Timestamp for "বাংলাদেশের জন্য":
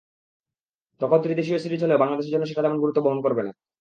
2.03-2.45